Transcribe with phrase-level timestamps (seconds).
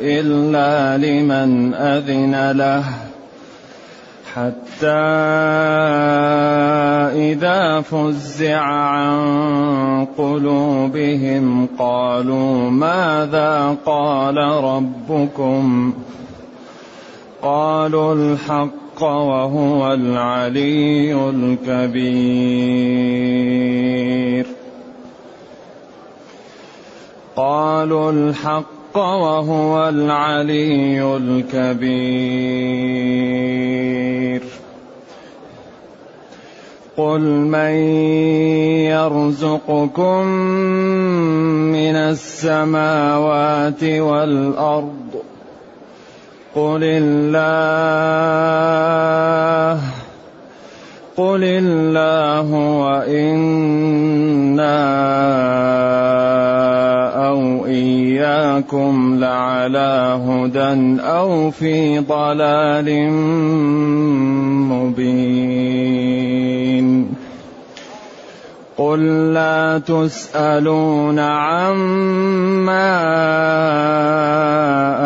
[0.00, 3.07] إلا لمن أذن له.
[4.38, 4.86] حتى
[7.32, 15.92] إذا فزع عن قلوبهم قالوا ماذا قال ربكم؟
[17.42, 22.58] قالوا الحق وهو العلي الكبير.
[27.36, 32.68] قالوا الحق وهو العلي الكبير.
[36.98, 37.74] قل من
[38.90, 40.26] يرزقكم
[41.72, 45.22] من السماوات والأرض
[46.54, 47.38] قل الله
[51.16, 53.87] قل الله وأنا
[58.72, 63.10] اياكم لعلى هدى أو في ضلال
[64.68, 66.08] مبين.
[68.76, 71.54] قل لا تسألون عما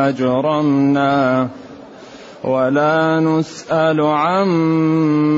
[0.09, 1.49] أجرمنا
[2.45, 5.31] ولا نسأل عما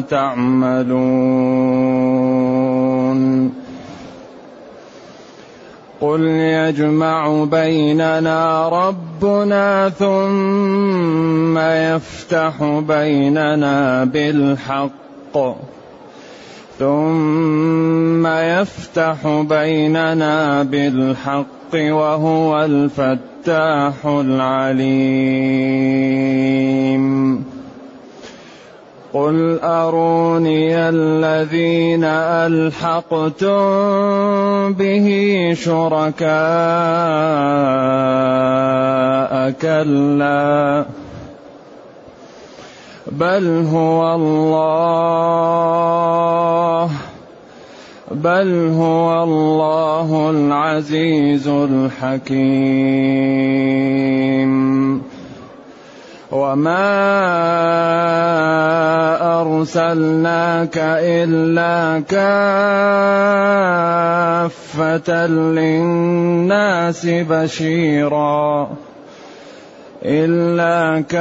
[0.00, 1.52] تعملون.
[6.02, 14.90] قل يجمع بيننا ربنا ثم يفتح بيننا بالحق.
[16.78, 24.72] ثم يفتح بيننا بالحق وهو الفتاح العليم.
[29.12, 32.04] قل اروني الذين
[32.48, 33.52] الحقتم
[34.72, 35.06] به
[35.52, 36.32] شركاء
[39.50, 40.84] كلا
[43.12, 45.42] بل هو الله
[48.10, 52.92] بل هو الله العزيز الحكيم
[56.32, 56.92] وما
[59.40, 62.26] ارسلناك الا كافه
[65.26, 68.68] للناس بشيرا
[70.04, 71.20] إلا كافة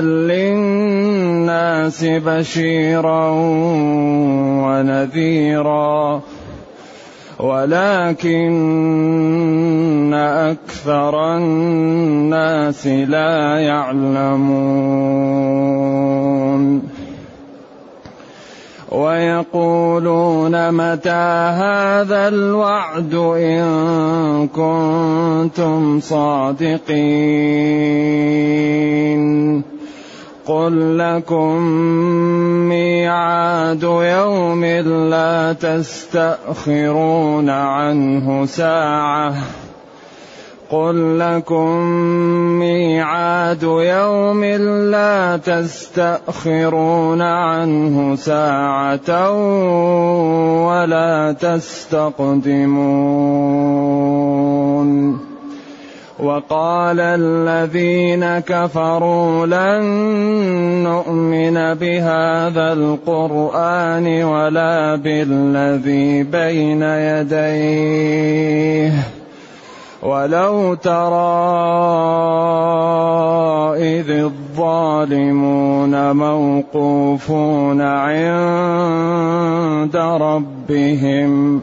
[0.00, 3.30] للناس بشيرا
[4.66, 6.22] ونذيرا
[7.42, 8.54] ولكن
[10.14, 15.02] أكثر الناس لا يعلمون.
[18.92, 21.10] ويقولون متى
[21.58, 26.92] هذا الوعد إن كنتم صادقين.
[30.46, 31.56] قل لكم
[32.68, 34.64] ميعاد يوم
[35.10, 39.34] لا تستأخرون عنه ساعة.
[40.70, 41.76] قل لكم
[42.58, 44.44] ميعاد يوم
[44.90, 49.30] لا تستأخرون عنه ساعة
[50.66, 52.52] ولا تستقدمون.
[56.22, 59.82] وقال الذين كفروا لن
[60.82, 68.92] نؤمن بهذا القرآن ولا بالذي بين يديه.
[70.02, 71.42] ولو ترى
[73.78, 81.62] إذ الظالمون موقوفون عند ربهم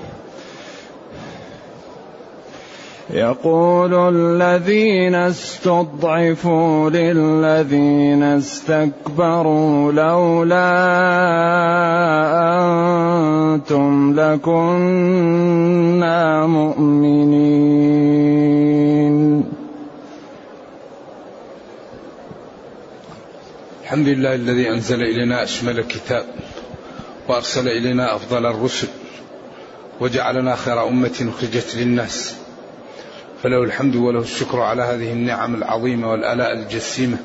[3.09, 10.71] يقول الذين استضعفوا للذين استكبروا لولا
[13.53, 15.67] أنتم لكنا
[16.47, 17.81] مؤمنين.
[23.83, 26.25] الحمد لله الذي أنزل إلينا أشمل الكتاب
[27.27, 28.87] وأرسل إلينا أفضل الرسل
[29.99, 32.35] وجعلنا خير أمة أخرجت للناس.
[33.43, 37.17] فله الحمد وله الشكر على هذه النعم العظيمة والآلاء الجسيمة.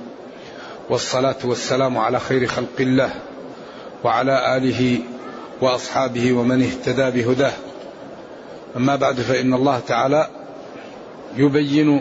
[0.91, 3.11] والصلاة والسلام على خير خلق الله
[4.05, 4.99] وعلى آله
[5.61, 7.53] وأصحابه ومن اهتدى بهداه.
[8.77, 10.29] أما بعد فإن الله تعالى
[11.37, 12.01] يبين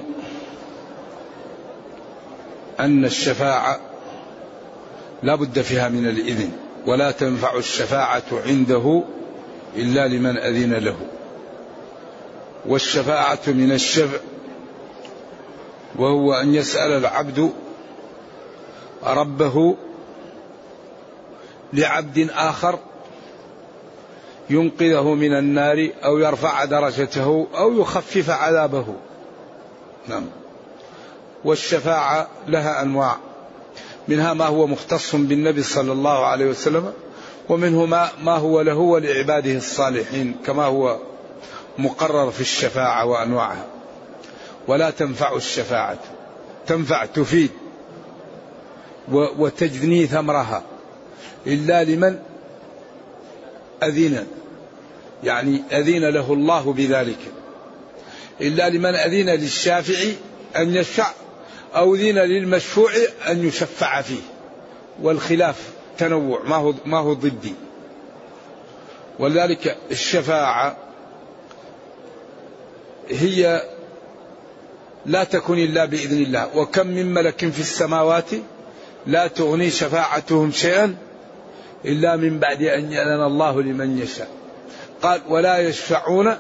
[2.80, 3.80] أن الشفاعة
[5.24, 6.52] لا بد فيها من الإذن
[6.88, 9.04] ولا تنفع الشفاعة عنده
[9.76, 10.96] إلا لمن أذن له.
[12.68, 14.18] والشفاعة من الشفع
[15.96, 17.52] وهو أن يسأل العبد
[19.04, 19.76] ربه
[21.74, 22.80] لعبد آخر
[24.50, 28.86] ينقذه من النار أو يرفع درجته أو يخفف عذابه.
[30.08, 30.26] نعم.
[31.46, 33.18] والشفاعة لها أنواع.
[34.08, 36.94] منها ما هو مختص بالنبي صلى الله عليه وسلم
[37.50, 41.00] ومنه ما, ما هو له ولعباده الصالحين كما هو
[41.78, 43.66] مقرر في الشفاعة وأنواعها.
[44.68, 46.00] ولا تنفع الشفاعة.
[46.68, 47.52] تنفع تفيد.
[49.12, 50.64] وتجني ثمرها
[51.48, 52.20] إلا لمن؟
[53.84, 54.28] أذن.
[55.24, 57.20] يعني أذن له الله بذلك.
[58.42, 60.00] إلا لمن أذن للشافع
[60.58, 61.12] أن يشفع
[61.76, 62.92] أو أذن للمشفوع
[63.28, 64.22] أن يشفع فيه.
[65.02, 67.54] والخلاف تنوع ما هو ما هو ضدي.
[69.20, 70.85] ولذلك الشفاعة
[73.10, 73.62] هي
[75.06, 76.58] لا تكون إلا بإذن الله.
[76.58, 78.30] وكم من ملك في السماوات
[79.08, 80.96] لا تغني شفاعتهم شيئا
[81.86, 84.30] إلا من بعد أن يأذن الله لمن يشاء.
[85.02, 86.36] قال ولا يشفعون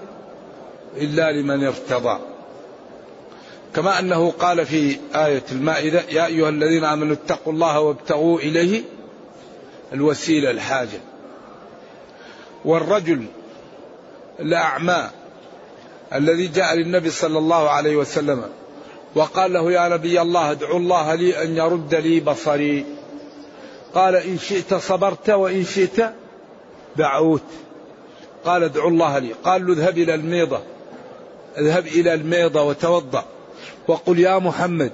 [0.97, 2.19] إلا لمن ارتضى.
[3.75, 8.81] كما أنه قال في آية المائدة يا أيها الذين آمنوا اتقوا الله وابتغوا إليه
[9.93, 10.99] الوسيلة الحاجة.
[12.65, 13.25] والرجل
[14.39, 15.09] الأعمى
[16.15, 18.43] الذي جاء للنبي صلى الله عليه وسلم
[19.15, 22.85] وقال له يا نبي الله ادعو الله لي أن يرد لي بصري.
[23.93, 26.13] قال إن شئت صبرت وإن شئت
[26.95, 27.43] دعوت.
[28.45, 29.33] قال ادعو الله لي.
[29.43, 30.59] قال له اذهب إلى الميضة.
[31.57, 33.25] اذهب إلى الميضة وتوضأ.
[33.87, 34.91] وقل يا محمد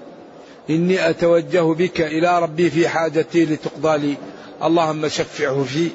[0.70, 4.16] إني أتوجه بك إلى ربي في حاجتي لتقضى لي.
[4.64, 5.90] اللهم شفعه فيه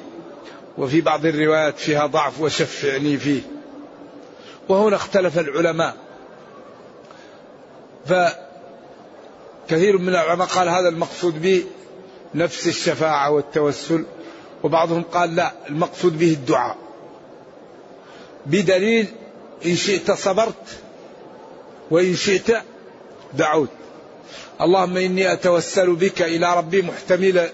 [0.77, 3.56] وفي بعض الروايات فيها ضعف وشفعني فيه.
[4.69, 5.95] وهنا اختلف العلماء.
[8.05, 11.63] فكثير من العلماء قال هذا المقصود به
[12.35, 14.05] نفس الشفاعة والتوسل
[14.63, 16.77] وبعضهم قال لا المقصود به الدعاء.
[18.45, 19.07] بدليل
[19.65, 20.79] إن شئت صبرت
[21.91, 22.57] وإن شئت
[23.33, 23.69] دعوت.
[24.61, 27.49] اللهم إني أتوسل بك إلى ربي محتملة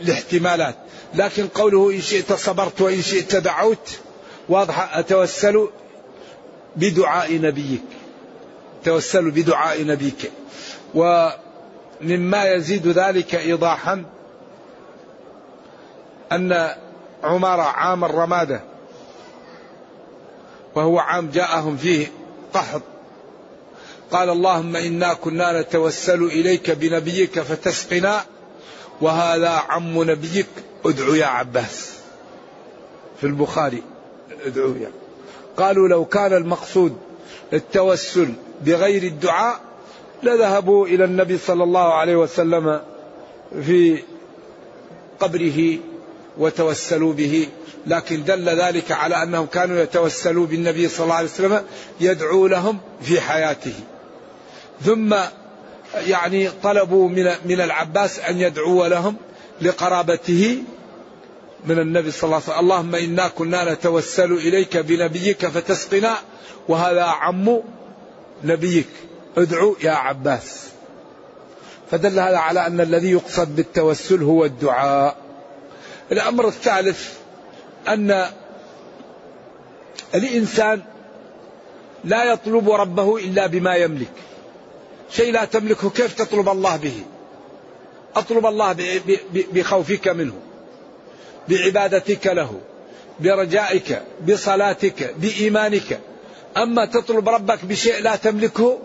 [0.00, 0.74] لاحتمالات.
[1.14, 3.98] لكن قوله إن شئت صبرت وإن شئت دعوت
[4.48, 5.68] واضح أتوسل
[6.76, 7.82] بدعاء نبيك.
[8.84, 10.30] توسل بدعاء نبيك.
[10.94, 14.04] ومما يزيد ذلك إيضاحا
[16.32, 16.74] أن
[17.24, 18.60] عمر عام الرمادة
[20.74, 22.06] وهو عام جاءهم فيه
[22.54, 22.82] قحط
[24.10, 28.24] قال اللهم إنا كنا نتوسل إليك بنبيك فتسقنا
[29.00, 30.46] وهذا عم نبيك
[30.84, 31.94] ادعو يا عباس.
[33.20, 33.82] في البخاري.
[34.46, 34.90] يا
[35.56, 36.96] قالوا لو كان المقصود
[37.52, 38.28] التوسل
[38.64, 39.60] بغير الدعاء
[40.22, 42.80] لذهبوا إلى النبي صلى الله عليه وسلم
[43.66, 44.02] في
[45.20, 45.78] قبره
[46.38, 47.48] وتوسلوا به.
[47.86, 51.62] لكن دل ذلك على أنهم كانوا يتوسلوا بالنبي صلى الله عليه وسلم
[52.00, 53.74] يدعو لهم في حياته.
[54.84, 55.14] ثم
[56.06, 59.16] يعني طلبوا من من العباس أن يدعو لهم
[59.60, 60.62] لقرابته
[61.66, 66.16] من النبي صلى الله عليه وسلم اللهم إنا كنا نتوسل إليك بنبيك فتسقنا
[66.68, 67.60] وهذا عم
[68.44, 68.88] نبيك.
[69.36, 70.64] ادعو يا عباس.
[71.90, 75.16] فدل هذا على أن الذي يقصد بالتوسل هو الدعاء.
[76.12, 77.12] الأمر الثالث
[77.88, 78.26] أن
[80.14, 80.82] الإنسان
[82.04, 84.12] لا يطلب ربه إلا بما يملك.
[85.10, 87.02] شيء لا تملكه كيف تطلب الله به؟
[88.16, 88.76] أطلب الله
[89.32, 90.34] بخوفك منه.
[91.48, 92.60] بعبادتك له
[93.20, 96.00] برجائك بصلاتك بإيمانك.
[96.56, 98.78] أما تطلب ربك بشيء لا تملكه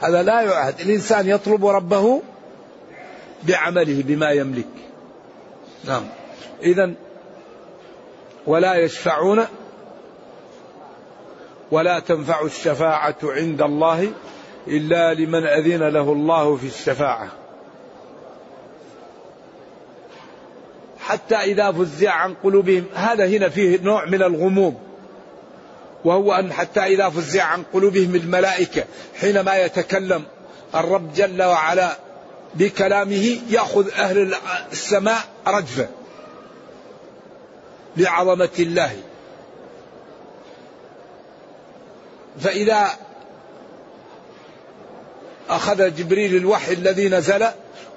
[0.00, 0.80] هذا لا يعهد.
[0.80, 2.22] الإنسان يطلب ربه
[3.42, 4.68] بعمله بما يملك.
[5.84, 6.04] نعم.
[6.62, 6.92] اذا
[8.46, 9.44] ولا يشفعون
[11.70, 14.12] ولا تنفع الشفاعة عند الله
[14.68, 17.43] إلا لمن أذن له الله في الشفاعة.
[21.04, 22.84] حتى إذا فزع عن قلوبهم.
[22.94, 24.74] هذا هنا فيه نوع من الغموض
[26.04, 28.84] وهو أن حتى إذا فزع عن قلوبهم الملائكة
[29.20, 30.22] حينما يتكلم
[30.74, 31.96] الرب جل وعلا
[32.54, 34.34] بكلامه يأخذ أهل
[34.72, 35.88] السماء رجفة.
[37.96, 38.96] لعظمة الله.
[42.40, 42.88] فإذا
[45.48, 47.46] أخذ جبريل الوحي الذي نزل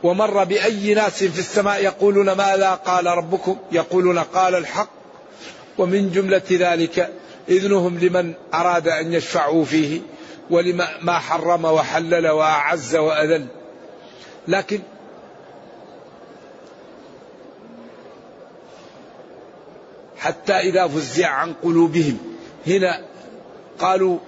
[0.03, 4.89] ومر بأي ناس في السماء يقولون ماذا قال ربكم؟ يقولون قال الحق.
[5.77, 7.13] ومن جملة ذلك
[7.49, 10.01] إذنهم لمن أراد أن يشفعوا فيه
[10.49, 13.47] ولما ما حرم وحلل وأعز وأذل.
[14.47, 14.81] لكن
[20.17, 22.17] حتى إذا فزع عن قلوبهم
[22.67, 23.01] هنا
[23.79, 24.19] قالوا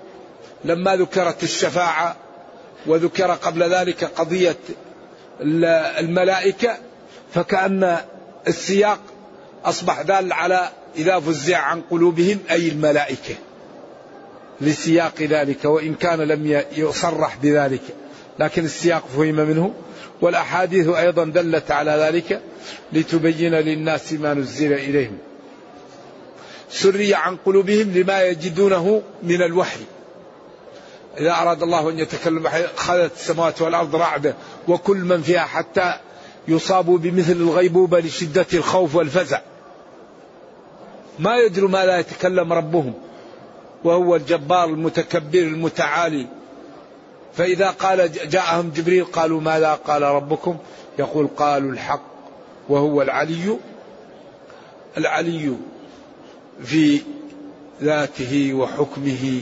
[0.65, 2.15] لما ذكرت الشفاعة
[2.85, 4.57] وذكر قبل ذلك قضية
[5.41, 6.77] الملائكة
[7.34, 7.98] فكأن
[8.48, 9.00] السياق
[9.65, 13.36] أصبح دال على إذا فزع عن قلوبهم أي الملائكة.
[14.62, 17.81] لسياق ذلك وإن كان لم يصرح بذلك.
[18.39, 19.74] لكن السياق فهم منه
[20.22, 22.41] والأحاديث أيضا دلت على ذلك
[22.93, 25.17] لتبين للناس ما نزل إليهم.
[26.69, 29.79] سري عن قلوبهم لما يجدونه من الوحي.
[31.17, 34.36] إذا أراد الله أن يتكلم خذت السماوات والأرض رعدة
[34.69, 35.93] وكل من فيها حتى
[36.47, 39.41] يصابوا بمثل الغيبوبة لشدة الخوف والفزع.
[41.19, 42.93] ما يدروا ما لا يتكلم ربهم.
[43.83, 46.27] وهو الجبار المتكبر المتعالي.
[47.33, 50.57] فإذا قال جاءهم جبريل قالوا ماذا قال ربكم؟
[50.99, 52.03] يقول قالوا الحق.
[52.69, 53.57] وهو العلي.
[54.97, 55.55] العلي
[56.63, 57.01] في
[57.81, 59.41] ذاته وحكمه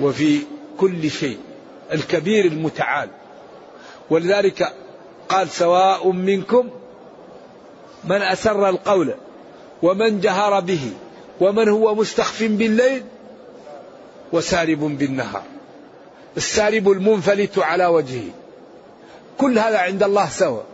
[0.00, 0.38] وفي
[0.78, 1.38] كل شيء.
[1.92, 3.08] الكبير المتعال.
[4.10, 4.72] ولذلك
[5.28, 6.70] قال سواء منكم
[8.04, 9.14] من أسر القول
[9.82, 10.92] ومن جهر به
[11.40, 13.02] ومن هو مستخف بالليل
[14.32, 15.42] وسارب بالنهار.
[16.36, 18.30] السارب المنفلت على وجهه.
[19.38, 20.64] كل هذا عند الله سواء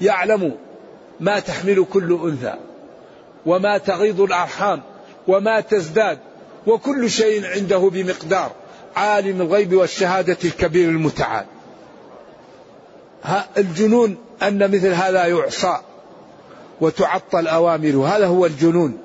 [0.00, 0.56] يعلم
[1.20, 2.54] ما تحمل كل أنثى
[3.46, 4.82] وما تغيض الأرحام
[5.28, 6.18] وما تزداد
[6.66, 8.52] وكل شيء عنده بمقدار.
[8.96, 11.46] عالم الغيب والشهادة الكبير المتعال.
[13.56, 15.76] الجنون أن مثل هذا يعصى
[16.80, 18.16] وتعطل أوامره.
[18.16, 18.98] هذا هو الجنون.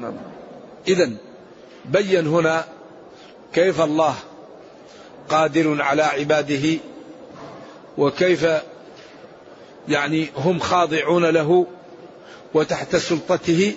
[0.00, 0.14] نعم.
[0.88, 1.10] اذا
[1.84, 2.64] بين هنا
[3.52, 4.14] كيف الله
[5.28, 6.78] قادر على عباده
[7.98, 8.46] وكيف
[9.88, 11.66] يعني هم خاضعون له
[12.54, 13.76] وتحت سلطته.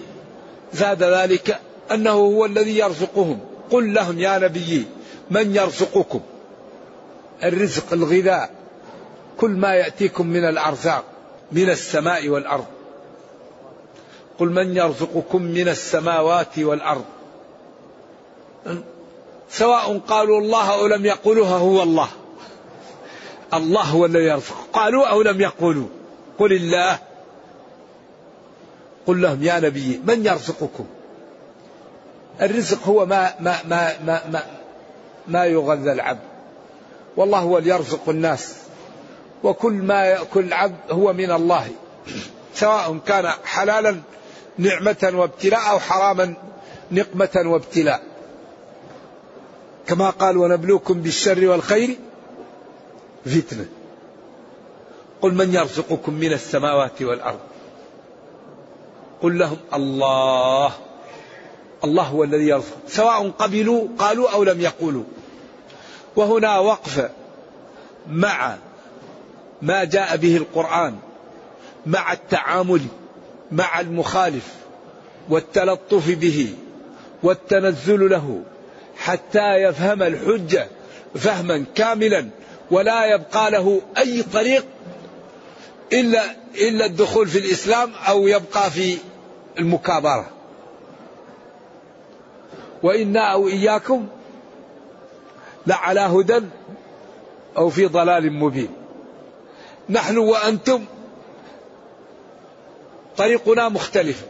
[0.74, 1.60] زاد ذلك
[1.92, 3.39] أنه هو الذي يرزقهم.
[3.72, 4.86] قل لهم يا نبي
[5.32, 6.22] من يرزقكم؟
[7.44, 8.65] الرزق الغذاء.
[9.39, 11.04] كل ما يأتيكم من الأرزاق
[11.51, 12.65] من السماء والأرض.
[14.39, 17.06] قل من يرزقكم من السماوات والأرض؟
[19.50, 22.08] سواء قالوا الله أو لم يقولوها هو الله.
[23.54, 24.56] الله هو الذي يرزق.
[24.74, 25.88] قالوا أو لم يقولوا.
[26.39, 27.00] قل الله.
[29.08, 30.86] قل لهم يا نبي من يرزقكم؟
[32.42, 34.44] الرزق هو ما ما ما ما ما,
[35.27, 36.20] ما يغذى العبد.
[37.18, 38.65] والله هو اللي يرزق الناس.
[39.46, 41.68] وكل ما يأكل العبد هو من الله.
[42.54, 44.02] سواء كان حلالا
[44.58, 46.34] نعمة وابتلاء أو حراما
[46.92, 48.04] نقمة وابتلاء.
[49.88, 51.98] كما قال ونبلوكم بالشر والخير
[53.25, 53.66] فتنة.
[55.22, 57.40] قل من يرزقكم من السماوات والأرض؟
[59.22, 60.72] قل لهم الله.
[61.84, 62.78] الله هو الذي يرزق.
[62.88, 65.04] سواء قبلوا قالوا أو لم يقولوا.
[66.16, 67.10] وهنا وقف
[68.10, 68.58] مع
[69.66, 70.96] ما جاء به القرآن
[71.86, 72.82] مع التعامل
[73.52, 74.54] مع المخالف
[75.30, 76.54] والتلطف به
[77.24, 78.42] والتنزل له
[78.98, 80.68] حتى يفهم الحجة
[81.16, 82.30] فهما كاملا
[82.72, 84.66] ولا يبقى له أي طريق
[85.94, 86.24] إلا
[86.56, 88.98] إلا الدخول في الإسلام أو يبقى في
[89.60, 90.30] المكابرة.
[92.84, 94.08] وإنا أو إياكم
[95.68, 96.42] لعلى هدى
[97.58, 98.85] أو في ضلال مبين.
[99.89, 100.86] نحن وأنتم
[103.18, 104.25] طريقنا مختلف.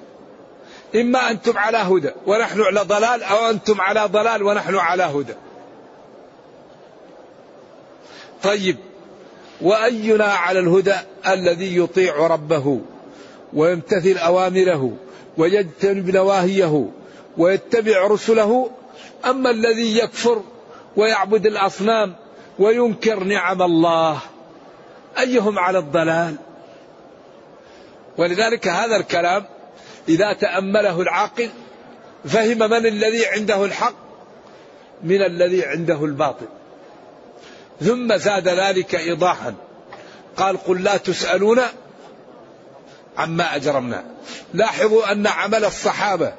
[0.95, 5.33] إما أنتم على هدى ونحن على ضلال أو أنتم على ضلال ونحن على هدى.
[8.43, 8.77] طيب
[9.61, 10.95] وأينا على الهدى
[11.27, 12.81] الذي يطيع ربه
[13.53, 14.91] ويمتثل أوامره
[15.37, 16.89] ويجتنب نواهيه
[17.37, 18.71] ويتبع رسله؟
[19.25, 20.41] أما الذي يكفر
[20.95, 22.15] ويعبد الأصنام
[22.59, 24.19] وينكر نعم الله
[25.19, 26.35] أيهم على الضلال؟
[28.17, 29.45] ولذلك هذا الكلام
[30.09, 31.49] إذا تأمله العاقل
[32.25, 33.95] فهم من الذي عنده الحق
[35.03, 36.45] من الذي عنده الباطل.
[37.81, 39.53] ثم زاد ذلك إيضاحا.
[40.37, 41.61] قال قل لا تسألون
[43.17, 44.03] عما أجرمنا.
[44.53, 46.33] لاحظوا أن عمل الصحابة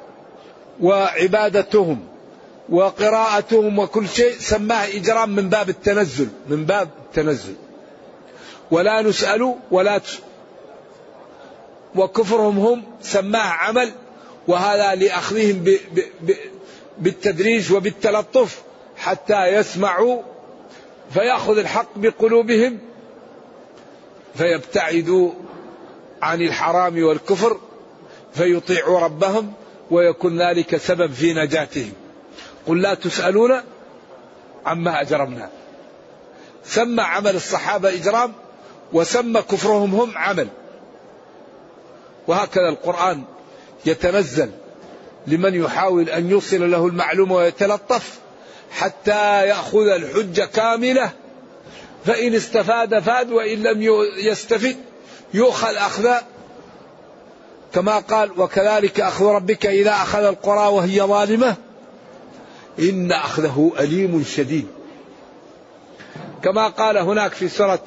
[0.81, 2.07] وعبادتهم
[2.69, 7.55] وقراءتهم وكل شيء سماه إجرام من باب التنزل من باب التنزل.
[8.71, 10.01] ولا نسأل ولا
[11.95, 13.91] وكفرهم هم سماه عمل
[14.47, 16.33] وهذا لأخذهم ب ب ب
[16.97, 18.61] بالتدريج وبالتلطف
[18.97, 20.21] حتى يسمعوا
[21.13, 22.79] فيأخذ الحق بقلوبهم
[24.35, 25.31] فيبتعدوا
[26.21, 27.57] عن الحرام والكفر
[28.33, 29.53] فيطيعوا ربهم
[29.91, 31.93] ويكون ذلك سبب في نجاتهم.
[32.67, 33.61] قل لا تسألون
[34.65, 35.49] عما أجرمنا.
[36.63, 38.33] سمى عمل الصحابة إجرام
[38.93, 40.47] وسمى كفرهم هم عمل.
[42.27, 43.23] وهكذا القرآن
[43.85, 44.49] يتنزل
[45.27, 48.19] لمن يحاول أن يوصل له المعلومة ويتلطف
[48.71, 51.11] حتى يأخذ الحجة كاملة.
[52.05, 53.81] فإن استفاد فاد وإن لم
[54.17, 54.75] يستفد
[55.33, 56.13] يؤخذ أخذ.
[57.73, 61.55] كما قال وكذلك أخذ ربك إذا أخذ القرى وهي ظالمة.
[62.79, 64.76] إن أخذه أليم شديد.
[66.43, 67.85] كما قال هناك في سورة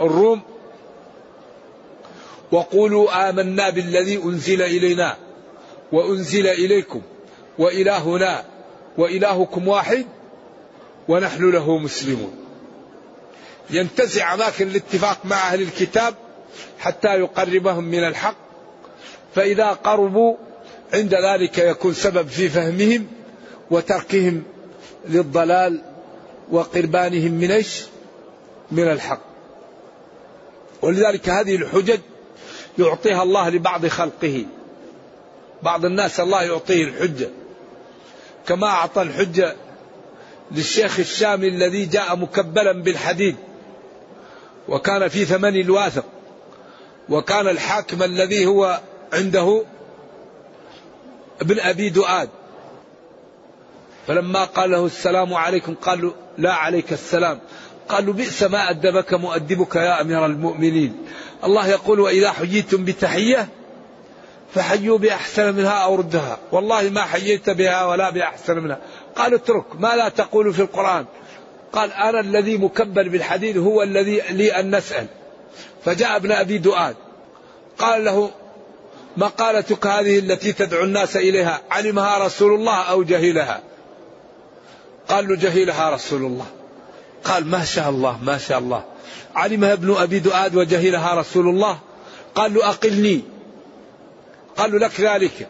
[0.00, 0.40] الروم
[2.52, 5.16] وقولوا آمنا بالذي أنزل إلينا
[5.92, 7.02] وأنزل إليكم
[7.58, 8.44] وإلهنا
[8.98, 10.06] وإلهكم واحد
[11.08, 12.34] ونحن له مسلمون.
[13.70, 16.14] ينتزع أماكن الاتفاق مع أهل الكتاب
[16.78, 18.36] حتى يقربهم من الحق
[19.34, 20.36] فإذا قربوا
[20.94, 23.06] عند ذلك يكون سبب في فهمهم
[23.70, 24.42] وتركهم
[25.08, 25.82] للضلال
[26.50, 27.82] وقربانهم من إيش؟
[28.70, 29.20] من الحق.
[30.82, 32.00] ولذلك هذه الحجج
[32.78, 34.44] يعطيها الله لبعض خلقه.
[35.62, 37.28] بعض الناس الله يعطيه الحجة.
[38.46, 39.56] كما أعطى الحجة
[40.50, 43.36] للشيخ الشامي الذي جاء مكبلا بالحديد
[44.68, 46.04] وكان في ثمن الواثق
[47.08, 48.80] وكان الحاكم الذي هو
[49.12, 49.64] عنده
[51.40, 52.28] ابن أبي دؤاد
[54.06, 57.38] فلما قال له السلام عليكم قال له لا عليك السلام.
[57.88, 60.96] قال له بئس ما أدبك مؤدبك يا أمير المؤمنين.
[61.44, 63.48] الله يقول وإذا حييتم بتحية
[64.54, 66.38] فحيوا بأحسن منها أو ردها.
[66.52, 68.78] والله ما حييت بها ولا بأحسن منها.
[69.16, 71.04] قال اترك ما لا تقول في القرآن.
[71.72, 75.06] قال أنا الذي مكبل بالحديد هو الذي لي أن نسأل.
[75.84, 76.96] فجاء ابن أبي دؤاد.
[77.78, 78.30] قال له
[79.16, 83.60] مقالتك هذه التي تدعو الناس إليها علمها رسول الله أو جهلها؟
[85.10, 86.46] قال له جهلها رسول الله.
[87.24, 88.84] قال ما شاء الله ما شاء الله.
[89.34, 91.78] علمها ابن أبي دؤاد وجهلها رسول الله.
[92.34, 93.20] قال له أقلني.
[94.56, 95.48] قال له لك ذلك.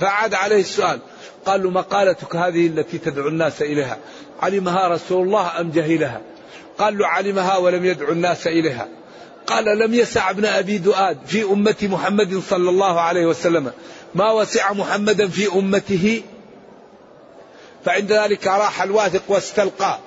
[0.00, 0.98] فعاد عليه السؤال.
[1.46, 3.98] قال له مقالتك هذه التي تدعو الناس إليها
[4.42, 6.20] علمها رسول الله أم جهلها
[6.78, 8.88] قال له علمها ولم يدعو الناس إليها.
[9.46, 13.72] قال لم يسع ابن أبي دؤاد في أمة محمد صلى الله عليه وسلم.
[14.14, 16.22] ما وسع محمدا في أمته
[17.84, 19.98] فعند ذلك راح الواثق واستلقى.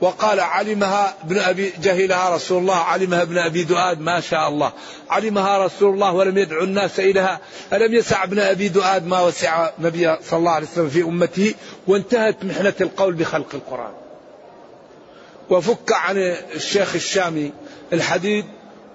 [0.00, 4.72] وقال علمها ابن أبي جهلها رسول الله علمها ابن أبي دؤاد ما شاء الله.
[5.10, 7.40] علمها رسول الله ولم يدعو الناس إليها.
[7.72, 11.54] ألم يسع ابن أبي دؤاد ما وسع النبي صلى الله عليه وسلم في أمته؟
[11.86, 13.92] وانتهت محنة القول بخلق القرآن.
[15.50, 16.16] وفك عن
[16.54, 17.52] الشيخ الشامي
[17.92, 18.46] الحديد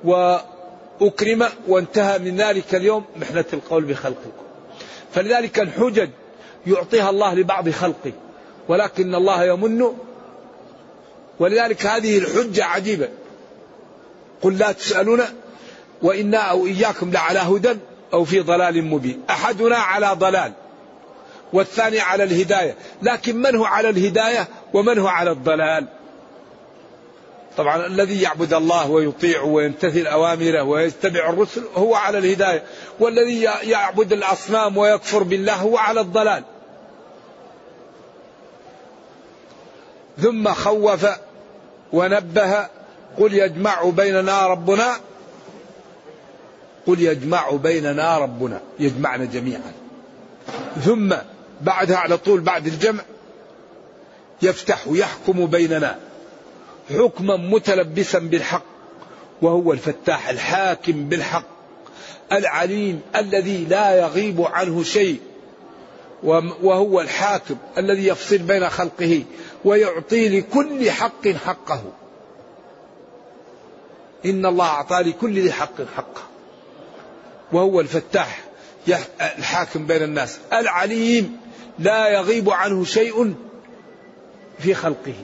[0.04, 4.48] وأكرم وانتهى من ذلك اليوم محنة القول بخلق القرآن.
[5.13, 6.10] فلذلك الحجج
[6.68, 8.12] يعطيها الله لبعض خلقه
[8.68, 9.84] ولكن الله يمن.
[11.40, 13.10] ولذلك هذه الحجة عجيبة.
[14.42, 15.22] قل لا تسألون
[16.02, 17.78] وإنا أو إياكم لعلى هدى
[18.14, 19.22] أو في ضلال مبين.
[19.30, 20.54] أحدنا على ضلال
[21.54, 22.76] والثاني على الهداية.
[23.02, 25.88] لكن من هو على الهداية ومن هو على الضلال؟
[27.58, 32.64] طبعا الذي يعبد الله ويطيع ويمتثل أوامره ويتبع الرسل هو على الهداية
[33.00, 36.44] والذي يعبد الأصنام ويكفر بالله هو على الضلال.
[40.22, 41.06] ثم خوف
[41.94, 42.68] ونبه
[43.18, 44.98] قل يجمع بيننا ربنا
[46.88, 49.72] قل يجمع بيننا ربنا يجمعنا جميعا.
[50.86, 51.16] ثم
[51.62, 53.04] بعدها على طول بعد الجمع
[54.42, 56.00] يفتح يحكم بيننا
[56.90, 58.64] حكما متلبسا بالحق
[59.42, 61.46] وهو الفتاح الحاكم بالحق
[62.32, 65.20] العليم الذي لا يغيب عنه شيء.
[66.24, 69.24] وهو الحاكم الذي يفصل بين خلقه
[69.66, 71.84] ويعطي لكل حق حقه.
[74.26, 76.22] إن الله أعطى لكل ذي حق حقه.
[77.52, 78.44] وهو الفتاح
[79.22, 80.40] الحاكم بين الناس.
[80.54, 81.38] العليم
[81.80, 83.36] لا يغيب عنه شيء
[84.60, 85.16] في خلقه.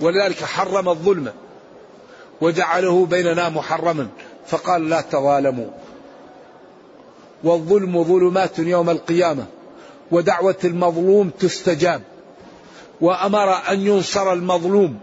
[0.00, 1.32] ولذلك حرم الظلم
[2.40, 4.08] وجعله بيننا محرما.
[4.46, 5.70] فقال لا تظالموا.
[7.46, 9.46] والظلم ظلمات يوم القيامة
[10.10, 12.02] ودعوة المظلوم تستجاب.
[13.00, 14.98] وأمر أن ينصر المظلوم.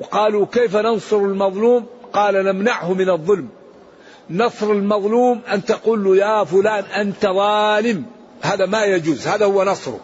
[0.00, 3.48] وقالوا كيف ننصر المظلوم؟ قال نمنعه من الظلم.
[4.30, 8.04] نصر المظلوم أن تقول له يا فلان أنت ظالم.
[8.42, 10.00] هذا ما يجوز هذا هو نصره.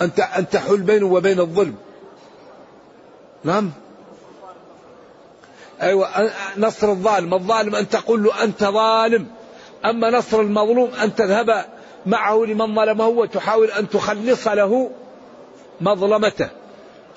[0.00, 1.74] أنت ان تحل بينه وبين الظلم.
[3.44, 3.70] نعم؟
[5.82, 6.08] أيوة
[6.56, 7.34] نصر الظالم.
[7.34, 9.26] الظالم أن تقول له أنت ظالم.
[9.84, 11.64] أما نصر المظلوم أن تذهب
[12.06, 14.90] معه لمن ظلمه وتحاول أن تخلص له
[15.80, 16.48] مظلمته.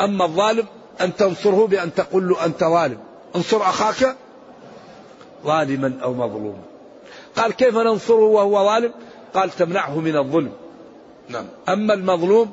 [0.02, 0.66] أما الظالم
[1.02, 2.98] أن تنصره بأن تقول له أنت ظالم.
[3.36, 4.16] انصر أخاك
[5.46, 6.62] ظالما أو مظلوما.
[7.36, 8.92] قال كيف ننصره وهو ظالم؟
[9.34, 10.52] قال تمنعه من الظلم.
[11.30, 11.46] نعم.
[11.70, 12.52] أما المظلوم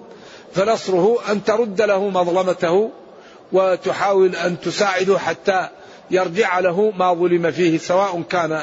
[0.52, 2.90] فنصره أن ترد له مظلمته
[3.52, 5.68] وتحاول أن تساعده حتى
[6.10, 8.62] يرجع له ما ظلم فيه سواء كان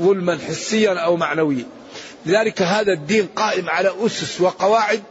[0.00, 1.64] ظلما حسيا أو معنويا.
[2.26, 5.02] لذلك هذا الدين قائم على أسس وقواعد.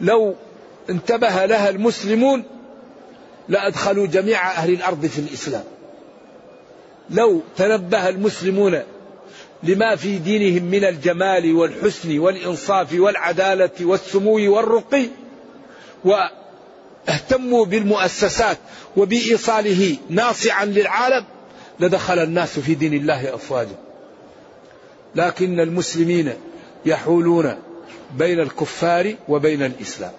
[0.00, 0.34] لو
[0.90, 2.44] انتبه لها المسلمون
[3.48, 5.64] لأدخلوا جميع أهل الأرض في الإسلام.
[7.10, 8.82] لو تنبه المسلمون
[9.62, 15.06] لما في دينهم من الجمال والحسن والإنصاف والعدالة والسمو والرقي
[16.04, 18.58] واهتموا بالمؤسسات
[18.96, 21.24] وبإيصاله ناصعا للعالم
[21.80, 23.76] لدخل الناس في دين الله أفواجا.
[25.16, 26.32] لكن المسلمين
[26.86, 27.54] يحولون
[28.18, 30.12] بين الكفار وبين الإسلام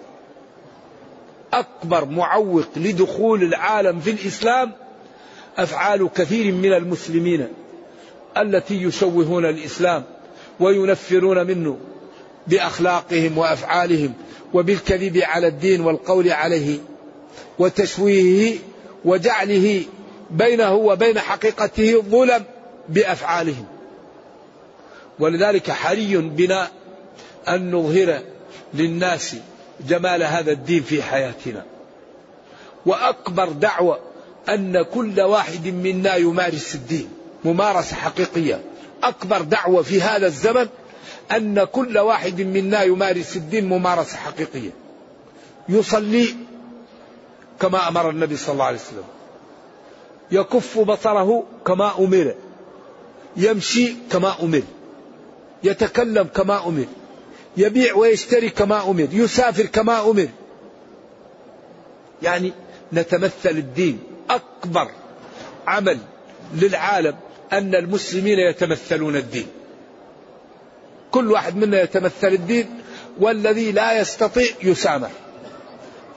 [1.52, 4.72] أكبر معوق لدخول العالم في الإسلام
[5.56, 7.48] أفعال كثير من المسلمين
[8.36, 10.04] التي يشوهون الإسلام
[10.60, 11.78] وينفرون منه
[12.46, 14.12] بأخلاقهم وأفعالهم
[14.54, 16.78] وبالكذب على الدين والقول عليه
[17.58, 18.58] وتشويهه
[19.04, 19.82] وجعله
[20.30, 22.44] بينه وبين حقيقته ظلم
[22.88, 23.66] بأفعالهم.
[25.18, 26.68] ولذلك حري بنا
[27.48, 28.20] أن نظهر
[28.74, 29.36] للناس
[29.88, 31.64] جمال هذا الدين في حياتنا.
[32.86, 33.98] وأكبر دعوة
[34.48, 37.08] أن كل واحد منا يمارس الدين
[37.44, 38.60] ممارسة حقيقية.
[39.02, 40.68] أكبر دعوة في هذا الزمن
[41.32, 44.70] أن كل واحد منا يمارس الدين ممارسة حقيقية.
[45.68, 46.34] يصلي
[47.60, 49.04] كما أمر النبي صلى الله عليه وسلم
[50.30, 52.34] يكف بصره كما أمر
[53.36, 54.62] يمشي كما أمر
[55.64, 56.86] يتكلم كما أمر
[57.56, 60.28] يبيع ويشتري كما أمر يسافر كما أمر.
[62.22, 62.52] يعني
[62.92, 64.90] نتمثل الدين أكبر
[65.66, 65.98] عمل
[66.54, 67.16] للعالم
[67.52, 69.46] أن المسلمين يتمثلون الدين.
[71.10, 72.80] كل واحد منا يتمثل الدين
[73.18, 75.10] والذي لا يستطيع يسامح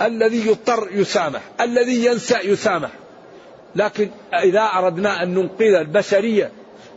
[0.01, 2.89] الذي يضطر يسامح الذي ينسى يسامح.
[3.75, 6.51] لكن إذا أردنا أن ننقذ البشرية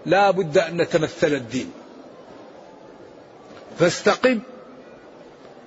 [0.06, 1.70] لا بد أن نتمثل الدين.
[3.78, 4.40] فاستقم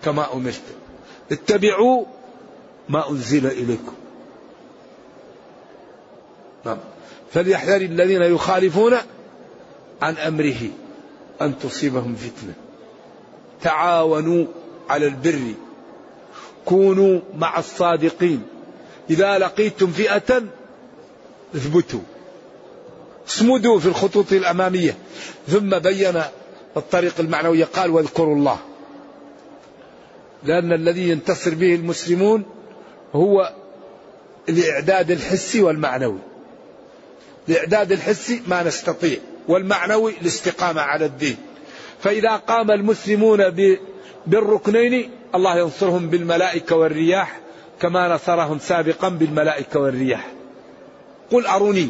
[0.03, 0.61] كما أمرت.
[1.31, 2.05] اتبعوا
[2.89, 3.93] ما أنزل إليكم.
[6.65, 6.77] نعم.
[7.33, 8.93] فليحذر الذين يخالفون
[10.01, 10.69] عن أمره
[11.41, 12.53] أن تصيبهم فتنة.
[13.61, 14.45] تعاونوا
[14.89, 15.53] على البر.
[16.65, 18.43] كونوا مع الصادقين.
[19.09, 20.43] إذا لقيتم فئة
[21.55, 21.99] اثبتوا.
[23.27, 24.97] اصمدوا في الخطوط الأمامية.
[25.47, 26.21] ثم بين
[26.77, 28.57] الطريق المعنوي قال واذكروا الله.
[30.43, 32.43] لأن الذي ينتصر به المسلمون
[33.13, 33.53] هو
[34.49, 36.19] الإعداد الحسي والمعنوي.
[37.49, 41.37] الإعداد الحسي ما نستطيع والمعنوي الاستقامة على الدين.
[41.99, 43.39] فإذا قام المسلمون
[44.27, 47.39] بالركنين الله ينصرهم بالملائكة والرياح
[47.81, 50.31] كما نصرهم سابقا بالملائكة والرياح.
[51.31, 51.89] قل أروني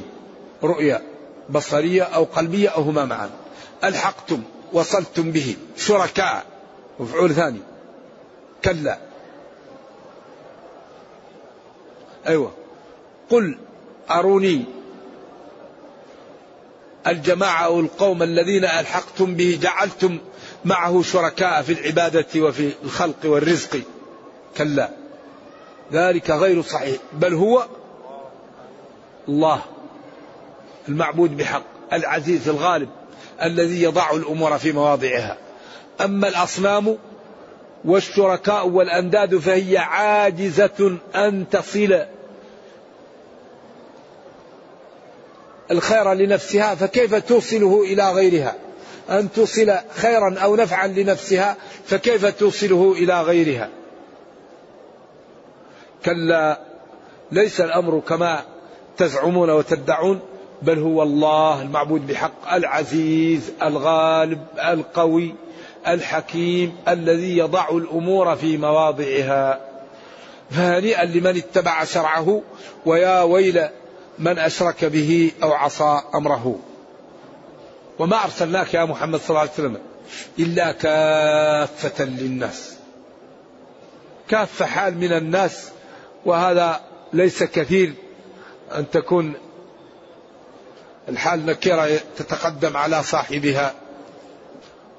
[0.63, 1.01] رؤيا
[1.49, 3.29] بصرية أو قلبية أو هما معا.
[3.83, 4.43] ألحقتم
[4.75, 5.55] وصلتم به.
[5.77, 6.45] شركاء.
[6.99, 7.59] مفعول ثاني.
[8.65, 8.97] كلا.
[12.27, 12.51] أيوة.
[13.29, 13.57] قل
[14.11, 14.65] أروني
[17.07, 20.19] الجماعة أو القوم الذين ألحقتم به جعلتم
[20.65, 23.81] معه شركاء في العبادة وفي الخلق والرزق.
[24.57, 24.89] كلا.
[25.91, 26.97] ذلك غير صحيح.
[27.13, 27.67] بل هو
[29.29, 29.61] الله.
[30.89, 31.74] المعبود بحق.
[31.93, 32.89] العزيز الغالب
[33.43, 35.37] الذي يضع الأمور في مواضعها.
[36.01, 36.97] أما الأصنام
[37.85, 42.05] والشركاء والأنداد فهي عاجزة أن تصل
[45.71, 48.55] الخير لنفسها فكيف توصله إلى غيرها؟
[49.09, 53.69] أن توصل خيرا أو نفعا لنفسها فكيف توصله إلى غيرها؟
[56.05, 56.59] كلا
[57.31, 58.43] ليس الأمر كما
[58.97, 60.19] تزعمون وتدعون.
[60.65, 65.35] بل هو الله المعبود بحق العزيز الغالب القوي
[65.87, 69.59] الحكيم الذي يضع الأمور في مواضعها.
[70.51, 72.41] فهنيئا لمن اتبع شرعه
[72.85, 73.67] ويا ويل
[74.19, 76.59] من أشرك به أو عصى أمره.
[77.99, 79.77] وما أرسلناك يا محمد صلى الله عليه وسلم
[80.39, 82.75] إلا كافة للناس.
[84.27, 85.69] كافة حال من الناس
[86.25, 86.81] وهذا
[87.13, 87.93] ليس كثير
[88.75, 89.33] أن تكون
[91.09, 93.73] الحال نكره تتقدم على صاحبها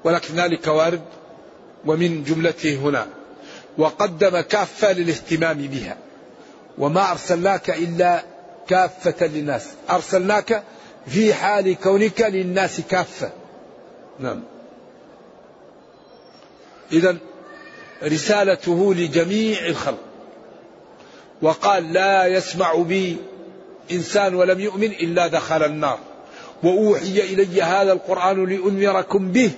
[0.03, 1.01] ولكن ذلك وارد
[1.85, 3.07] ومن جملته هنا.
[3.77, 5.97] وقدم كافة للاهتمام بها
[6.77, 8.23] وما أرسلناك إلا
[8.67, 9.67] كافة للناس.
[9.89, 10.63] أرسلناك
[11.07, 13.31] في حال كونك للناس كافة.
[14.19, 14.43] نعم.
[16.91, 17.17] إذا
[18.03, 19.99] رسالته لجميع الخلق.
[21.41, 23.17] وقال لا يسمع بي
[23.91, 25.99] إنسان ولم يؤمن إلا دخل النار.
[26.63, 29.51] وأوحي إلي هذا القرآن لأنذركم به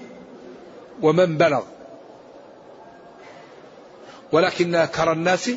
[1.02, 1.62] ومن بلغ.
[4.32, 5.52] ولكن أكثر الناس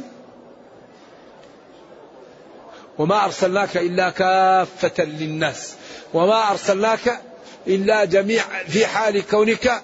[2.98, 5.74] وما أرسلناك إلا كافة للناس.
[6.14, 7.20] وما أرسلناك
[7.66, 9.82] إلا جميع في حال كونك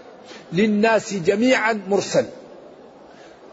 [0.53, 2.27] للناس جميعا مرسل.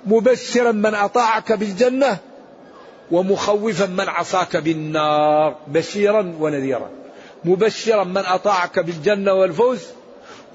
[0.05, 2.17] مبشرا من أطاعك بالجنة
[3.11, 6.89] ومخوفا من عصاك بالنار بشيرا ونذيرا.
[7.45, 9.81] مبشرا من أطاعك بالجنة والفوز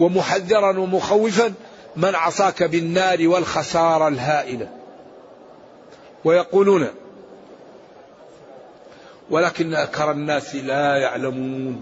[0.01, 1.53] ومحذرا ومخوفا
[1.97, 4.69] من عصاك بالنار والخسارة الهائلة.
[6.25, 6.89] ويقولون
[9.31, 11.81] ولكن أكثر الناس لا يعلمون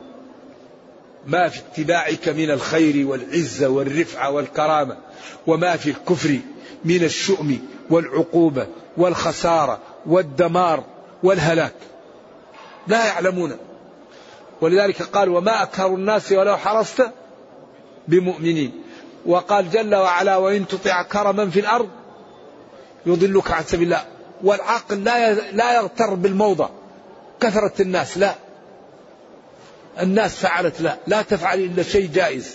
[1.26, 4.96] ما في اتباعك من الخير والعزة والرفعة والكرامة
[5.46, 6.38] وما في الكفر
[6.84, 7.58] من الشؤم
[7.90, 10.84] والعقوبة والخسارة والدمار
[11.22, 11.74] والهلاك.
[12.86, 13.56] لا يعلمون.
[14.60, 17.10] ولذلك قال وما أكثر الناس ولو حرصت
[18.08, 18.82] بمؤمنين.
[19.26, 21.88] وقال جل وعلا وإن تطع كرما في الأرض
[23.06, 24.04] يضلك عن سبيل الله.
[24.44, 26.68] والعاقل لا لا يغتر بالموضع
[27.40, 28.34] كثرة الناس لا.
[30.00, 30.96] الناس فعلت لا.
[31.06, 32.54] لا تفعل إلا شيء جائز.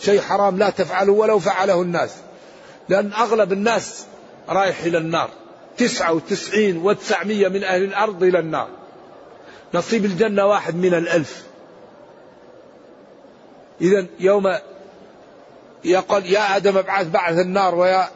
[0.00, 2.10] شيء حرام لا تفعله ولو فعله الناس.
[2.88, 4.06] لأن أغلب الناس
[4.48, 5.30] رايح إلى النار.
[5.78, 8.68] تسعة وتسعين وتسعمية من أهل الأرض إلى النار.
[9.74, 11.42] نصيب الجنة واحد من الألف.
[13.80, 14.58] إذا يوم
[15.84, 18.08] يقول يا آدم ابعث بعث النار ويا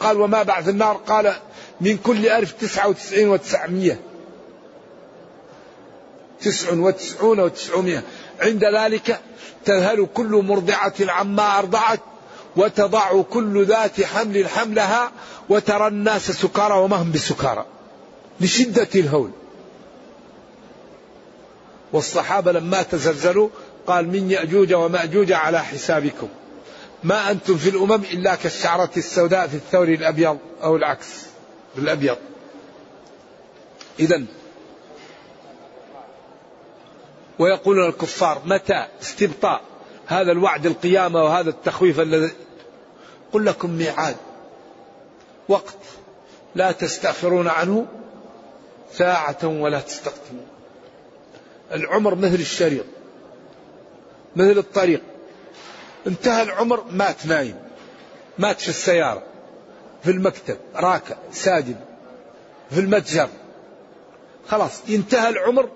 [0.00, 1.34] قال وما بعث النار؟ قال
[1.80, 4.00] من كل ألف تسعة وتسعين وتسعمية.
[6.40, 8.02] تسع وتسعون وتسعمية.
[8.40, 9.20] عند ذلك
[9.64, 12.00] تذهل كل مرضعة عما أرضعت
[12.56, 15.12] وتضع كل ذات حمل حملها
[15.48, 17.66] وترى الناس سكارى وما هم بسكارى.
[18.40, 19.30] لشدة الهول.
[21.92, 23.48] والصحابة لما تزلزلوا
[23.86, 26.28] قال من يأجوج ومأجوج على حسابكم.
[27.04, 31.06] ما أنتم في الأمم إلا كالشعرة السوداء في الثور الأبيض أو العكس.
[31.78, 32.16] الأبيض.
[34.00, 34.24] إذا
[37.38, 39.60] ويقولون الكفار متى استبطاء
[40.06, 42.30] هذا الوعد القيامة وهذا التخويف الذي
[43.32, 44.16] قل لكم ميعاد.
[45.48, 45.76] وقت.
[46.54, 47.86] لا تستأخرون عنه
[48.92, 50.46] ساعة ولا تستقدمون.
[51.72, 52.84] العمر مثل الشريط
[54.36, 55.02] مثل الطريق.
[56.06, 57.56] انتهى العمر مات نايم
[58.38, 59.22] مات في السيارة.
[60.02, 61.76] في المكتب راكع ساجد.
[62.70, 63.28] في المتجر.
[64.48, 65.68] خلاص انتهى العمر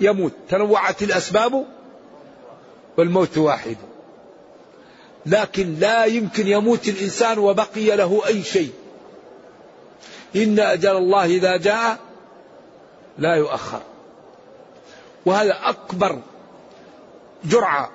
[0.00, 0.32] يموت.
[0.48, 1.66] تنوعت الأسباب
[2.98, 3.76] والموت واحد.
[5.26, 8.70] لكن لا يمكن يموت الإنسان وبقي له أي شيء.
[10.36, 11.98] إن أجل الله إذا جاء
[13.18, 13.82] لا يؤخر.
[15.26, 16.22] وهذا أكبر
[17.44, 17.90] جرعة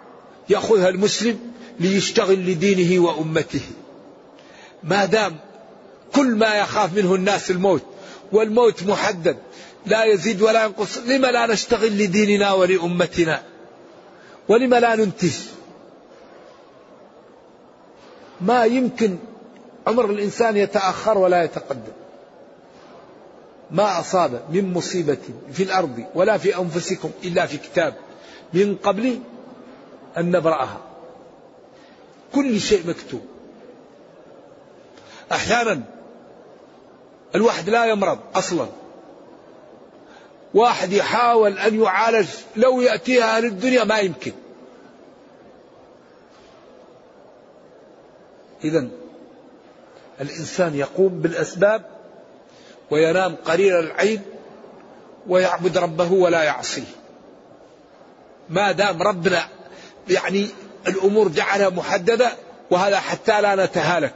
[0.49, 1.39] يأخذها المسلم
[1.79, 3.61] ليشتغل لدينه وأمته.
[4.83, 5.37] ما دام
[6.15, 7.83] كل ما يخاف منه الناس الموت
[8.31, 9.37] والموت محدد
[9.85, 13.43] لا يزيد ولا ينقص لما لا نشتغل لديننا ولأمتنا؟
[14.47, 15.33] ولما لا ننتج
[18.41, 19.17] ما يمكن
[19.87, 21.91] عمر الإنسان يتأخر ولا يتقدم.
[23.71, 25.17] ما أصاب من مصيبة
[25.51, 27.95] في الأرض ولا في أنفسكم إلا في كتاب
[28.53, 29.19] من قبل
[30.17, 30.77] أن نبرأها.
[32.35, 33.21] كل شيء مكتوب.
[35.31, 35.81] أحيانا
[37.35, 38.67] الواحد لا يمرض أصلا.
[40.53, 44.31] واحد يحاول أن يعالج لو يأتيها أهل الدنيا ما يمكن.
[48.63, 48.87] إذا
[50.21, 51.85] الإنسان يقوم بالأسباب
[52.91, 54.21] وينام قليل العين
[55.27, 56.83] ويعبد ربه ولا يعصيه.
[58.49, 59.47] ما دام ربنا
[60.09, 60.47] يعني
[60.87, 62.31] الأمور جعلها محددة
[62.71, 64.13] وهذا حتى لا نتهالك.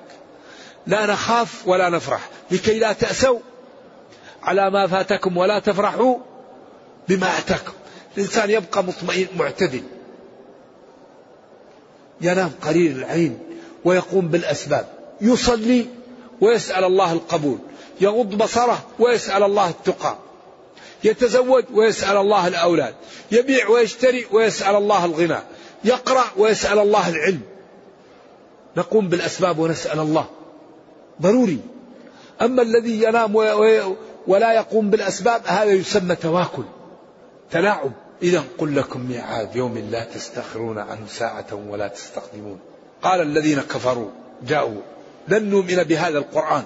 [0.87, 2.29] لا نخاف ولا نفرح.
[2.51, 3.39] لكي لا تأسوا
[4.43, 6.17] على ما فاتكم ولا تفرحوا
[7.07, 7.73] بما أتاكم.
[8.17, 9.83] الإنسان يبقى مطمئن معتدل.
[12.21, 13.39] ينام قليل العين.
[13.85, 14.85] ويقوم بالأسباب.
[15.21, 15.85] يصلي
[16.41, 17.57] ويسأل الله القبول.
[18.01, 20.15] يغض بصره ويسأل الله التقى.
[21.03, 22.93] يتزوج ويسأل الله الأولاد.
[23.31, 25.39] يبيع ويشتري ويسأل الله الغنى.
[25.83, 27.41] يقرأ ويسأل الله العلم.
[28.77, 30.25] نقوم بالأسباب ونسأل الله.
[31.21, 31.59] ضروري.
[32.41, 33.35] أما الذي ينام
[34.27, 36.63] ولا يقوم بالأسباب هذا يسمى تواكل.
[37.51, 37.91] تلاعب.
[38.23, 42.59] إذا قل لكم ميعاد يوم لا تستخرون عنه ساعة ولا تستقدمون.
[43.03, 44.09] قال الذين كفروا
[44.47, 44.81] جاءوا.
[45.27, 46.63] لن نؤمن بهذا القرآن.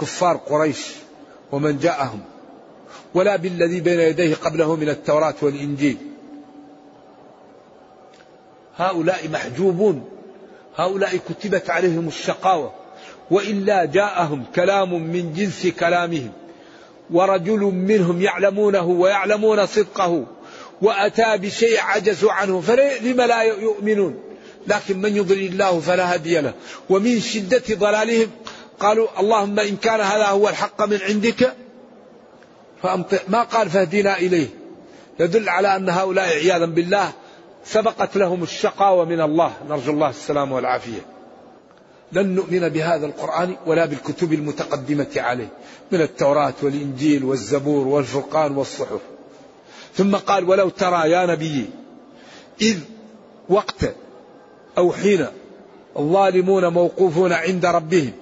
[0.00, 0.86] كفار قريش
[1.52, 2.20] ومن جاءهم.
[3.14, 5.96] ولا بالذي بين يديه قبله من التوراة والإنجيل.
[8.76, 10.08] هؤلاء محجوبون.
[10.76, 12.72] هؤلاء كتبت عليهم الشقاوة.
[13.30, 16.32] وإلا جاءهم كلام من جنس كلامهم.
[17.10, 20.26] ورجل منهم يعلمونه ويعلمون صدقه.
[20.82, 22.60] وأتى بشيء عجزوا عنه.
[22.60, 24.27] فلم لا يؤمنون؟
[24.68, 26.54] لكن من يضلل الله فلا هدي له.
[26.90, 28.30] ومن شدة ضلالهم
[28.80, 31.52] قالوا اللهم إن كان هذا هو الحق من عندك
[32.82, 34.48] فأمطر ما قال فاهدنا إليه.
[35.20, 37.12] يدل على أن هؤلاء عياذا بالله
[37.64, 39.52] سبقت لهم الشقاوة من الله.
[39.68, 41.06] نرجو الله السلام والعافية.
[42.12, 45.48] لن نؤمن بهذا القرآن ولا بالكتب المتقدمة عليه
[45.92, 49.00] من التوراة والإنجيل والزبور والفرقان والصحف.
[49.94, 51.70] ثم قال ولو ترى يا نبي
[52.60, 52.78] إذ
[53.48, 53.94] وقت
[54.78, 55.26] أو حين
[55.96, 58.12] الظالمون موقوفون عند ربهم.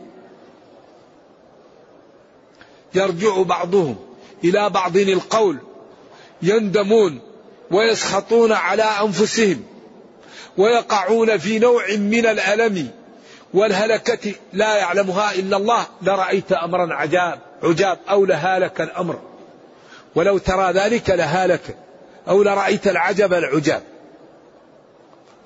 [2.94, 3.96] يرجع بعضهم
[4.44, 5.58] إلى بعض القول
[6.42, 7.20] يندمون
[7.70, 9.62] ويسخطون على أنفسهم
[10.56, 12.90] ويقعون في نوع من الألم
[13.54, 14.34] والهلكة.
[14.52, 15.86] لا يعلمها إلا الله.
[16.02, 19.20] لرأيت أمرا عجاب عجاب أو لهالك الأمر.
[20.14, 21.76] ولو ترى ذلك لهالك
[22.28, 23.82] أو لرأيت العجب العجاب.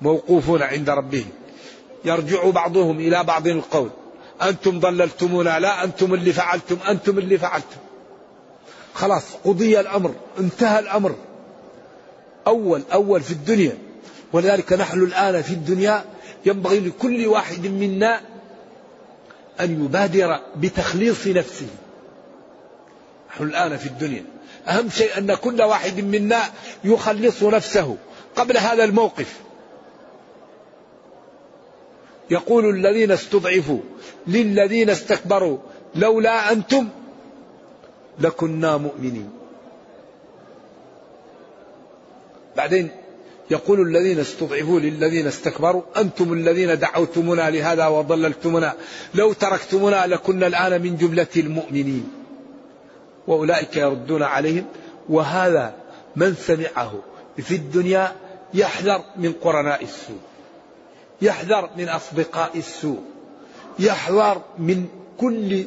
[0.01, 1.29] موقوفون عند ربهم.
[2.05, 3.89] يرجع بعضهم إلى بعض القول.
[4.41, 7.77] أنتم ضللتمونا لا أنتم اللي فعلتم أنتم اللي فعلتم.
[8.93, 11.15] خلاص قضي الأمر انتهى الأمر.
[12.47, 13.77] أول أول في الدنيا.
[14.33, 16.05] ولذلك نحن الآن في الدنيا
[16.45, 18.21] ينبغي لكل واحد منا
[19.59, 21.67] أن يبادر بتخليص نفسه.
[23.31, 24.23] نحن الآن في الدنيا.
[24.67, 26.41] أهم شيء أن كل واحد منا
[26.83, 27.97] يخلص نفسه
[28.35, 29.39] قبل هذا الموقف.
[32.31, 33.79] يقول الذين استضعفوا
[34.27, 35.57] للذين استكبروا
[35.95, 36.87] لولا أنتم
[38.19, 39.29] لكنا مؤمنين.
[42.57, 42.89] بعدين
[43.51, 48.73] يقول الذين استضعفوا للذين استكبروا أنتم الذين دعوتمنا لهذا وضللتمنا
[49.13, 52.11] لو تركتمنا لكنا الآن من جملة المؤمنين.
[53.27, 54.65] وأولئك يردون عليهم
[55.09, 55.73] وهذا
[56.15, 56.93] من سمعه
[57.37, 58.15] في الدنيا
[58.53, 60.30] يحذر من قرناء السوء.
[61.21, 62.99] يحذر من أصدقاء السوء
[63.79, 65.65] يحذر من كل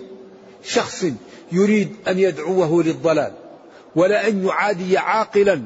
[0.65, 1.05] شخص
[1.53, 3.33] يريد أن يدعوه للضلال
[3.97, 5.63] ولأن يعادي عاقلا.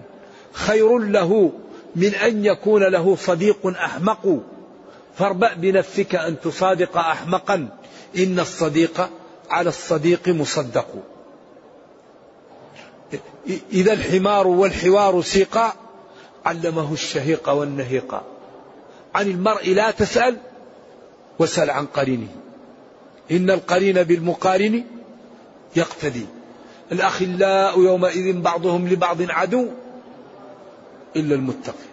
[0.53, 1.53] خير له
[1.97, 4.41] من أن يكون له صديق أحمق.
[5.17, 7.69] فاربأ بنفسك أن تصادق أحمقا.
[8.19, 9.11] إن الصديق
[9.51, 10.87] على الصديق مصدق.
[13.73, 15.73] إذا الحمار والحوار سيقا
[16.47, 18.23] علمه الشهيق والنهيق
[19.15, 20.37] عن المرء لا تسأل
[21.39, 22.29] وسل عن قرينه.
[23.31, 24.85] إن القرين بالمقارن
[25.77, 26.27] يقتدي.
[26.93, 29.67] الأخلاء يومئذ بعضهم لبعض عدو
[31.17, 31.89] إلا المتقي.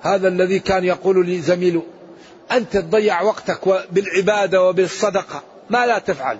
[0.00, 1.82] هذا الذي كان يقول لزميله
[2.52, 6.38] أنت تضيع وقتك بالعبادة وبالصدقة ما لا تفعل.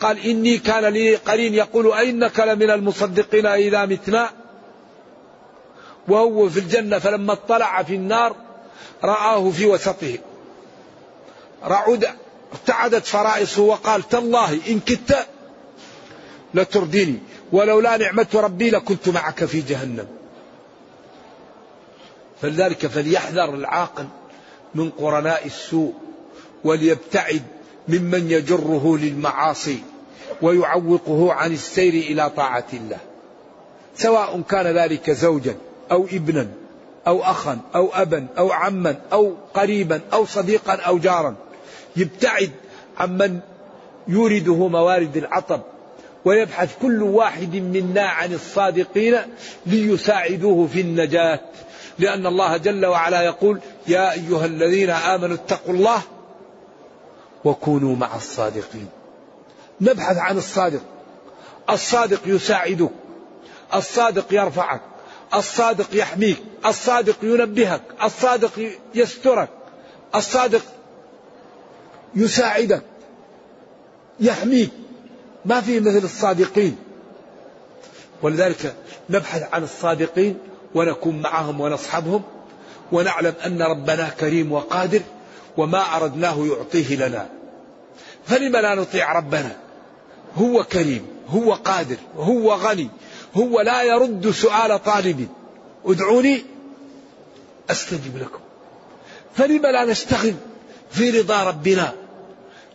[0.00, 4.30] قال إني كان لي قرين يقول أئنك لمن المصدقين إذا متنا؟
[6.08, 8.36] وهو في الجنة فلما اطلع في النار
[9.04, 10.18] رآه في وسطه
[11.64, 12.08] رعد
[12.52, 15.26] ارتعدت فرائصه وقال تالله إن كدت
[16.54, 17.18] لترديني.
[17.52, 20.06] ولولا نعمة ربي لكنت معك في جهنم.
[22.42, 24.06] فلذلك فليحذر العاقل
[24.74, 25.94] من قرناء السوء
[26.64, 27.42] وليبتعد
[27.88, 29.78] ممن يجره للمعاصي
[30.42, 32.98] ويعوقه عن السير إلى طاعة الله.
[33.96, 35.56] سواء كان ذلك زوجا
[35.90, 36.48] أو ابنا.
[37.06, 41.34] أو أخا أو أبا أو عما أو قريبا أو صديقا أو جارا.
[41.96, 42.50] يبتعد
[42.98, 43.40] عمن
[44.08, 45.60] يورده موارد العطب
[46.24, 49.16] ويبحث كل واحد منا عن الصادقين
[49.66, 51.40] ليساعدوه في النجاة.
[51.98, 56.02] لأن الله جل وعلا يقول يا أيها الذين آمنوا اتقوا الله
[57.44, 58.88] وكونوا مع الصادقين.
[59.80, 60.82] نبحث عن الصادق.
[61.70, 62.90] الصادق يساعدك
[63.74, 64.80] الصادق يرفعك.
[65.34, 69.48] الصادق يحميك الصادق ينبهك الصادق يسترك
[70.14, 70.62] الصادق
[72.14, 72.82] يساعدك
[74.20, 74.70] يحميك.
[75.44, 76.76] ما في مثل الصادقين.
[78.22, 78.74] ولذلك
[79.10, 80.38] نبحث عن الصادقين
[80.74, 82.22] ونكون معهم ونصحبهم
[82.92, 85.00] ونعلم أن ربنا كريم وقادر
[85.56, 87.28] وما أردناه يعطيه لنا.
[88.26, 89.56] فلم لا نطيع ربنا؟
[90.36, 92.88] هو كريم هو قادر هو غني.
[93.34, 95.28] هو لا يرد سؤال طالب.
[95.84, 96.44] ادعوني
[97.70, 98.40] أستجب لكم.
[99.36, 100.34] فلم لا نشتغل
[100.90, 101.92] في رضا ربنا؟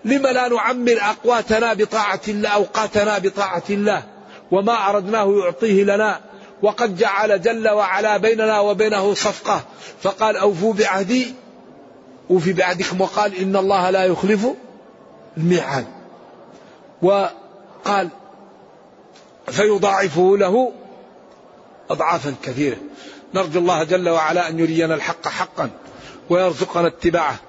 [0.05, 4.03] لم لا نعمر أقواتنا بطاعة الله أوقاتنا بطاعة الله؟
[4.51, 6.19] وما أردناه يعطيه لنا.
[6.61, 9.61] وقد جعل جل وعلا بيننا وبينه صفقة.
[10.01, 11.33] فقال أوفوا بعهدي.
[12.31, 13.01] أوفي بعهدكم.
[13.01, 14.47] وقال إن الله لا يخلف
[15.37, 15.85] الميعاد.
[17.01, 18.09] وقال
[19.51, 20.71] فيضاعفه له
[21.89, 22.77] أضعافا كثيرة.
[23.33, 25.69] نرجو الله جل وعلا أن يرينا الحق حقا
[26.29, 27.39] ويرزقنا اتباعه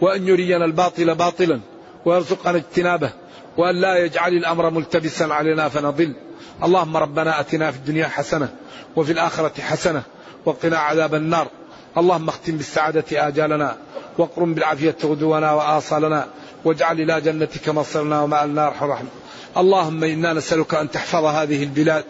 [0.00, 1.60] وأن يرينا الباطل باطلا
[2.04, 3.10] ويرزقنا اجتنابه
[3.56, 6.14] وأن لا يجعل الأمر ملتبسا علينا فنضل.
[6.62, 8.48] اللهم ربنا أتنا في الدنيا حسنة
[8.96, 10.02] وفي الآخرة حسنة
[10.44, 11.48] وقنا عذاب النار.
[11.96, 13.76] اللهم اختم بالسعادة آجالنا
[14.18, 16.26] واقرم بالعافية غدونا وآصالنا.
[16.64, 19.08] واجعل إلى جنتك مصرنا ومع النار رحمة
[19.56, 22.04] اللهم إنا نسألك أن تحفظ هذه البلاد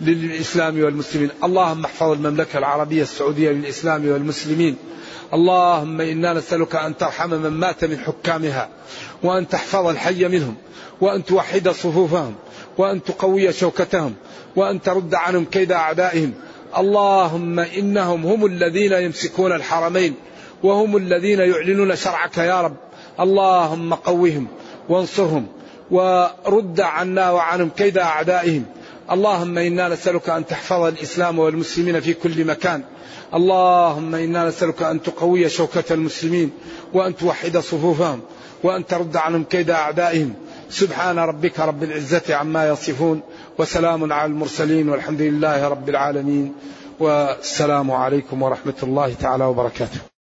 [0.00, 1.30] للإسلام والمسلمين.
[1.44, 4.76] اللهم احفظ المملكة العربية السعودية للإسلام والمسلمين.
[5.34, 8.68] اللهم إنا نسألك أن ترحم من مات من حكامها
[9.22, 10.54] وأن تحفظ الحي منهم
[11.00, 12.34] وأن توحد صفوفهم
[12.78, 14.14] وأن تقوي شوكتهم
[14.56, 16.34] وأن ترد عنهم كيد أعدائهم.
[16.78, 20.14] اللهم إنهم هم الذين يمسكون الحرمين
[20.62, 22.76] وهم الذين يعلنون شرعك يا رب.
[23.20, 24.46] اللهم قوهم
[24.88, 25.46] وانصرهم
[25.90, 28.64] ورد عنا وعنهم كيد أعدائهم.
[29.10, 32.82] اللهم إنا نسألك أن تحفظ الإسلام والمسلمين في كل مكان.
[33.34, 36.50] اللهم إنا نسألك أن تقوي شوكة المسلمين
[36.94, 38.20] وأن توحد صفوفهم
[38.64, 40.34] وأن ترد عنهم كيد أعدائهم.
[40.70, 43.20] سبحان ربك رب العزة عما يصفون
[43.58, 46.54] وسلام على المرسلين والحمد لله رب العالمين.
[47.00, 50.17] والسلام عليكم ورحمة الله تعالى وبركاته.